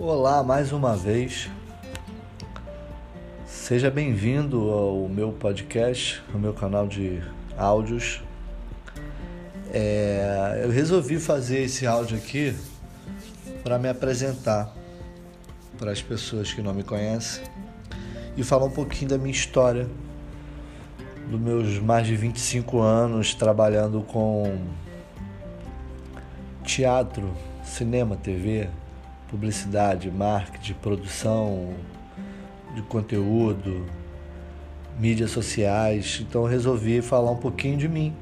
[0.00, 1.50] Olá mais uma vez.
[3.44, 7.20] Seja bem-vindo ao meu podcast, ao meu canal de
[7.56, 8.22] áudios.
[9.72, 12.54] É, eu resolvi fazer esse áudio aqui
[13.64, 14.72] para me apresentar
[15.76, 17.42] para as pessoas que não me conhecem
[18.36, 19.88] e falar um pouquinho da minha história,
[21.28, 24.64] dos meus mais de 25 anos trabalhando com
[26.62, 28.70] teatro, cinema, TV,
[29.30, 31.74] publicidade, marketing, produção
[32.74, 33.86] de conteúdo,
[34.98, 36.18] mídias sociais.
[36.20, 38.14] Então resolvi falar um pouquinho de mim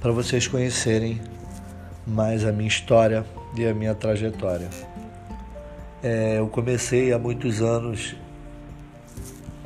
[0.00, 1.20] para vocês conhecerem
[2.06, 3.24] mais a minha história
[3.56, 4.68] e a minha trajetória.
[6.02, 8.14] É, eu comecei há muitos anos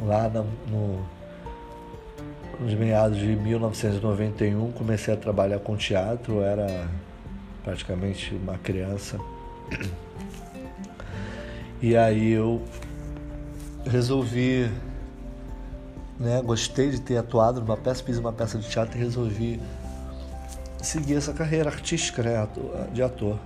[0.06, 0.28] lá
[0.68, 1.06] no,
[2.58, 6.88] nos meados de 1991 comecei a trabalhar com teatro, era
[7.62, 9.18] praticamente uma criança.
[11.80, 12.62] E aí eu
[13.84, 14.70] resolvi,
[16.18, 19.60] né, gostei de ter atuado numa peça, fiz uma peça de teatro e resolvi
[20.80, 22.48] seguir essa carreira artística, né,
[22.92, 23.38] de ator.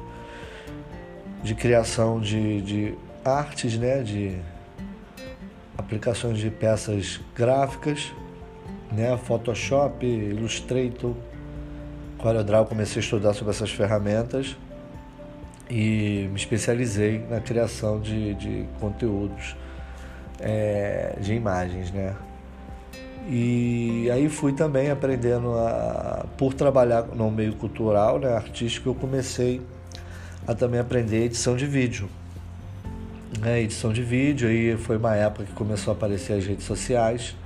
[1.42, 2.94] de criação de, de
[3.24, 4.38] artes, né, de
[5.76, 8.12] aplicações de peças gráficas,
[8.90, 11.14] né, Photoshop, Illustrator,
[12.18, 14.56] CorelDRAW, comecei a estudar sobre essas ferramentas
[15.70, 19.56] e me especializei na criação de, de conteúdos
[20.40, 22.14] é, de imagens, né.
[23.30, 29.60] E aí fui também aprendendo a, por trabalhar no meio cultural, né, artístico, eu comecei
[30.48, 32.08] a também aprender edição de vídeo.
[33.44, 37.36] É, edição de vídeo, aí foi uma época que começou a aparecer as redes sociais,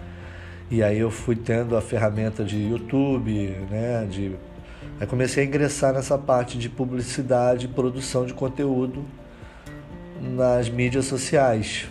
[0.71, 3.33] e aí eu fui tendo a ferramenta de YouTube,
[3.69, 4.37] né, de...
[5.01, 9.05] Aí comecei a ingressar nessa parte de publicidade e produção de conteúdo
[10.21, 11.89] nas mídias sociais,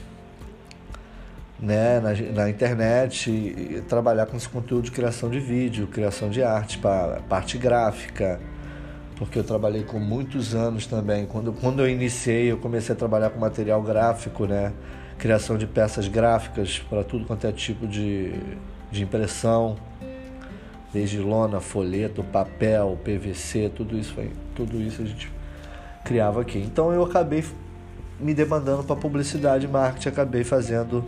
[1.60, 6.42] né, na, na internet, e trabalhar com esse conteúdo de criação de vídeo, criação de
[6.42, 8.40] arte, para parte gráfica,
[9.22, 11.28] porque eu trabalhei com muitos anos também.
[11.28, 14.74] Quando, quando eu iniciei, eu comecei a trabalhar com material gráfico, né?
[15.20, 18.34] Criação de peças gráficas para tudo quanto é tipo de,
[18.92, 19.78] de impressão,
[20.92, 25.32] desde lona, folheto, papel, PVC, tudo isso foi, tudo isso a gente
[26.04, 26.58] criava aqui.
[26.58, 27.46] Então eu acabei
[28.20, 31.06] me demandando para publicidade e marketing, acabei fazendo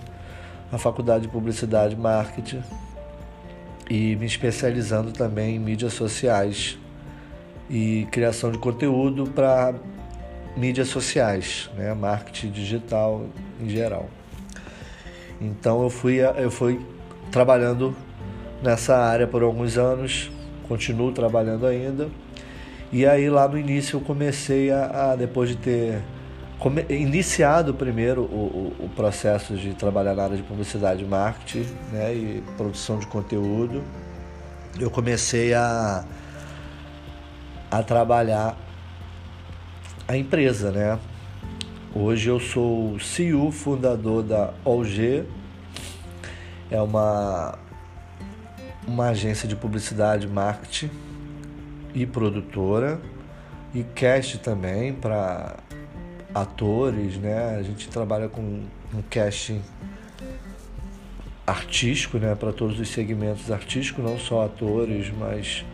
[0.72, 2.62] a faculdade de publicidade e marketing
[3.90, 6.78] e me especializando também em mídias sociais
[7.69, 9.74] e criação de conteúdo para
[10.56, 11.94] mídias sociais, né?
[11.94, 13.25] marketing digital
[13.62, 14.09] em geral.
[15.41, 16.79] Então eu fui, eu fui
[17.31, 17.96] trabalhando
[18.62, 20.31] nessa área por alguns anos,
[20.68, 22.09] continuo trabalhando ainda.
[22.91, 26.01] E aí lá no início eu comecei a, a depois de ter
[26.59, 31.66] come, iniciado primeiro o, o, o, processo de trabalhar na área de publicidade e marketing
[31.92, 33.83] né, e produção de conteúdo,
[34.80, 36.06] eu comecei a
[37.73, 38.55] a trabalhar
[40.07, 40.99] a empresa, né?
[41.95, 45.23] Hoje eu sou CEO, fundador da OG,
[46.69, 47.57] é uma,
[48.85, 50.91] uma agência de publicidade, marketing
[51.95, 53.01] e produtora,
[53.73, 55.57] e cast também para
[56.31, 57.55] atores, né?
[57.57, 58.41] A gente trabalha com
[58.93, 59.63] um casting
[61.47, 62.35] artístico, né?
[62.35, 65.65] Para todos os segmentos artísticos, não só atores, mas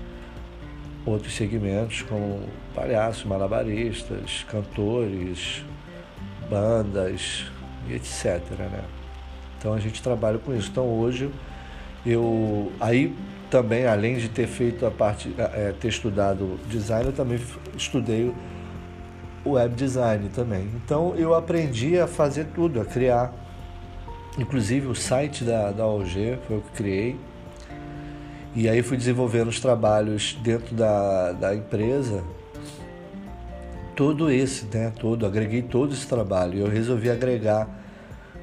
[1.05, 2.41] outros segmentos como
[2.75, 5.63] palhaços, malabaristas, cantores,
[6.49, 7.45] bandas,
[7.89, 8.41] etc.
[8.57, 8.83] Né?
[9.57, 10.69] Então a gente trabalha com isso.
[10.69, 11.29] Então hoje
[12.05, 13.15] eu aí
[13.49, 17.39] também, além de ter feito a parte, é, ter estudado design, eu também
[17.75, 18.33] estudei
[19.43, 20.69] o web design também.
[20.75, 23.33] Então eu aprendi a fazer tudo, a criar.
[24.37, 27.19] Inclusive o site da, da OG foi eu que criei.
[28.55, 32.23] E aí fui desenvolvendo os trabalhos dentro da, da empresa.
[33.95, 34.91] Todo esse, né?
[34.99, 36.59] Todo, agreguei todo esse trabalho.
[36.59, 37.67] Eu resolvi agregar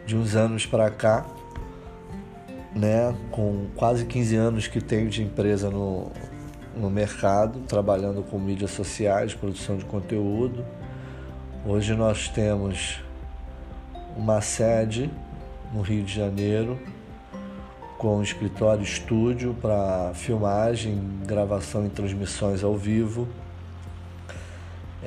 [0.06, 1.26] de uns anos para cá
[2.76, 6.12] né, com quase 15 anos que tenho de empresa no,
[6.76, 10.64] no mercado, trabalhando com mídias sociais, produção de conteúdo.
[11.64, 13.02] Hoje nós temos
[14.14, 15.10] uma sede
[15.72, 16.78] no Rio de Janeiro,
[17.98, 23.26] com escritório estúdio para filmagem, gravação e transmissões ao vivo,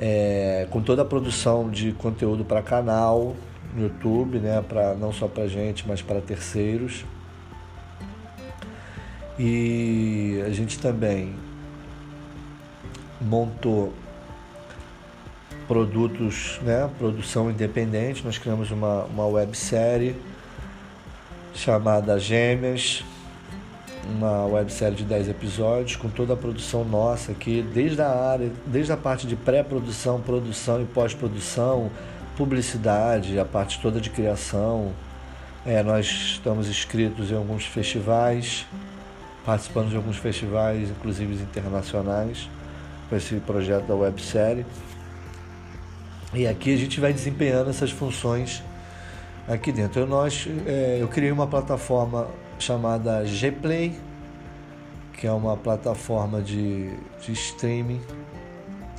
[0.00, 3.36] é, com toda a produção de conteúdo para canal
[3.74, 7.04] no YouTube, né, pra, não só para gente, mas para terceiros.
[9.38, 11.34] E a gente também
[13.20, 13.92] montou
[15.68, 18.24] produtos, né, produção independente.
[18.24, 20.16] Nós criamos uma, uma websérie
[21.54, 23.04] chamada Gêmeas,
[24.08, 28.92] uma websérie de 10 episódios com toda a produção nossa aqui, desde a área, desde
[28.92, 31.90] a parte de pré-produção, produção e pós-produção,
[32.36, 34.92] publicidade, a parte toda de criação.
[35.66, 38.66] É, nós estamos inscritos em alguns festivais
[39.44, 42.48] participando de alguns festivais, inclusive internacionais,
[43.08, 44.64] com esse projeto da websérie.
[46.32, 48.62] E aqui a gente vai desempenhando essas funções
[49.50, 50.06] aqui dentro.
[50.06, 53.98] Nós, é, eu criei uma plataforma chamada Gplay,
[55.12, 58.00] que é uma plataforma de, de streaming.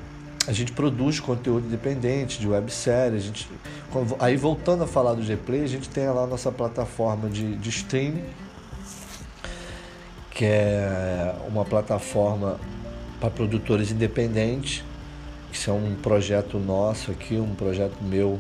[0.48, 3.18] a gente produz conteúdo independente de websérie.
[3.18, 3.48] A gente,
[4.20, 7.70] aí voltando a falar do Gplay, a gente tem lá a nossa plataforma de, de
[7.70, 8.24] streaming,
[10.42, 12.60] que é uma plataforma
[13.20, 14.84] para produtores independentes.
[15.54, 18.40] Isso é um projeto nosso aqui, um projeto meu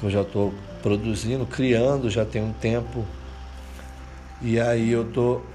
[0.00, 0.52] que eu já estou
[0.82, 3.04] produzindo, criando já tem um tempo.
[4.42, 5.46] E aí eu estou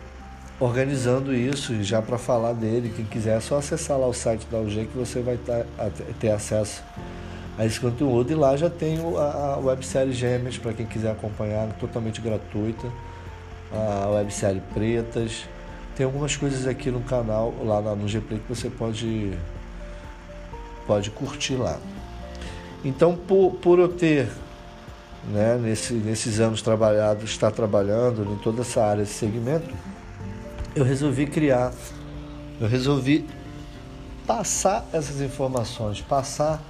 [0.62, 4.48] organizando isso e já para falar dele, quem quiser é só acessar lá o site
[4.50, 5.66] da UG que você vai tá,
[6.22, 6.82] ter acesso
[7.58, 11.68] a esse conteúdo e lá já tem a, a websérie Gêmeas para quem quiser acompanhar,
[11.74, 12.88] totalmente gratuita,
[13.74, 15.46] a websérie Pretas,
[15.96, 19.38] tem algumas coisas aqui no canal, lá no Gplay que você pode,
[20.88, 21.80] pode curtir lá.
[22.84, 24.28] Então, por, por eu ter
[25.32, 29.74] né, nesse, nesses anos trabalhados, estar trabalhando em toda essa área, esse segmento,
[30.76, 31.72] eu resolvi criar,
[32.60, 33.26] eu resolvi
[34.26, 36.62] passar essas informações, passar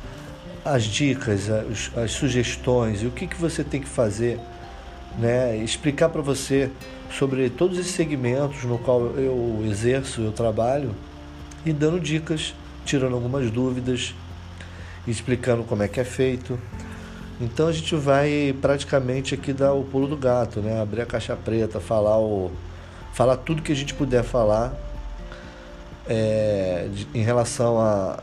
[0.65, 4.39] as dicas, as, as sugestões e o que, que você tem que fazer,
[5.17, 5.57] né?
[5.57, 6.69] explicar para você
[7.11, 10.95] sobre todos esses segmentos no qual eu exerço, eu trabalho
[11.65, 12.53] e dando dicas,
[12.85, 14.13] tirando algumas dúvidas,
[15.07, 16.59] explicando como é que é feito.
[17.39, 20.81] Então a gente vai praticamente aqui dar o pulo do gato, né?
[20.81, 22.51] Abrir a caixa preta, falar o
[23.11, 24.73] falar tudo que a gente puder falar
[26.07, 28.19] é, de, em relação a,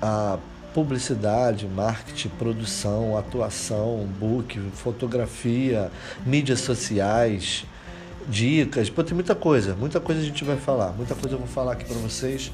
[0.00, 0.38] a
[0.74, 5.90] publicidade, marketing, produção, atuação, book, fotografia,
[6.24, 7.64] mídias sociais,
[8.28, 8.88] dicas.
[8.90, 11.72] Pô, tem muita coisa, muita coisa a gente vai falar, muita coisa eu vou falar
[11.72, 12.52] aqui para vocês.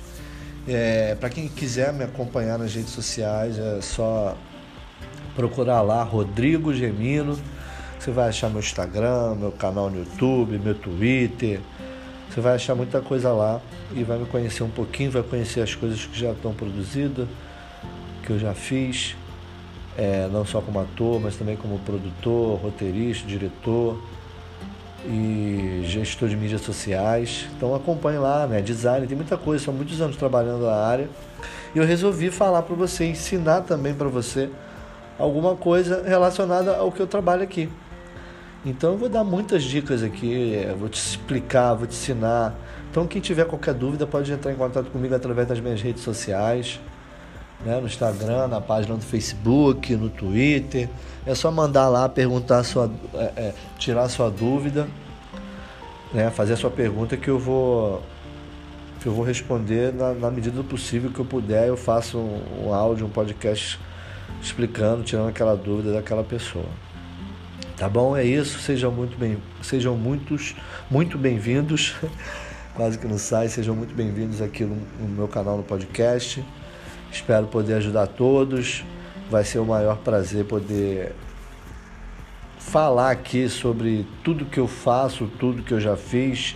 [0.69, 4.37] É, para quem quiser me acompanhar nas redes sociais, é só
[5.35, 7.39] procurar lá Rodrigo Gemino
[8.07, 11.61] você vai achar meu Instagram, meu canal no YouTube, meu Twitter.
[12.31, 13.61] Você vai achar muita coisa lá
[13.93, 17.27] e vai me conhecer um pouquinho, vai conhecer as coisas que já estão produzidas,
[18.27, 19.17] que eu já fiz,
[19.97, 24.03] é, não só como ator, mas também como produtor, roteirista, diretor
[25.07, 27.49] e gestor de mídias sociais.
[27.57, 28.61] Então acompanhe lá, né?
[28.61, 31.09] Design, tem muita coisa, são muitos anos trabalhando na área.
[31.75, 34.51] E eu resolvi falar para você, ensinar também para você
[35.19, 37.69] alguma coisa relacionada ao que eu trabalho aqui.
[38.65, 42.55] Então eu vou dar muitas dicas aqui, vou te explicar, vou te ensinar.
[42.97, 46.81] Então, quem tiver qualquer dúvida pode entrar em contato comigo através das minhas redes sociais,
[47.67, 47.81] né?
[47.81, 50.89] no Instagram, na página do Facebook, no Twitter.
[51.27, 54.87] É só mandar lá, perguntar sua, é, é, tirar sua dúvida,
[56.15, 56.31] né?
[56.31, 58.03] fazer a sua pergunta que eu vou
[59.01, 61.69] que eu vou responder na, na medida do possível que eu puder.
[61.69, 63.79] Eu faço um, um áudio, um podcast
[64.41, 66.65] explicando, tirando aquela dúvida daquela pessoa.
[67.77, 68.17] Tá bom?
[68.17, 68.59] É isso.
[68.59, 70.57] Sejam muito bem, sejam muitos,
[70.91, 71.95] muito bem-vindos.
[72.75, 73.49] Quase que não sai.
[73.49, 76.43] Sejam muito bem-vindos aqui no, no meu canal no podcast.
[77.17, 78.85] Espero poder ajudar todos.
[79.31, 81.13] Vai ser o maior prazer poder
[82.59, 86.55] falar aqui sobre tudo que eu faço, tudo que eu já fiz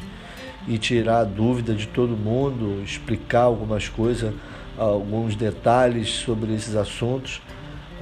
[0.67, 4.33] e tirar a dúvida de todo mundo, explicar algumas coisas,
[4.76, 7.40] alguns detalhes sobre esses assuntos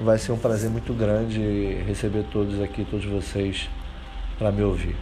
[0.01, 1.41] Vai ser um prazer muito grande
[1.85, 3.69] receber todos aqui, todos vocês,
[4.39, 4.97] para me ouvir.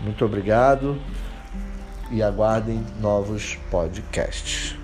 [0.00, 0.98] Muito obrigado
[2.10, 4.81] e aguardem novos podcasts.